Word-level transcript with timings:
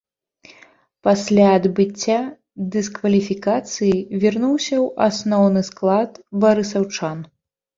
Пасля 1.07 1.45
адбыцця 1.57 2.15
дыскваліфікацыі 2.77 3.93
вярнуўся 4.25 4.75
ў 4.85 5.13
асноўны 5.13 5.61
склад 5.69 6.11
барысаўчан. 6.47 7.17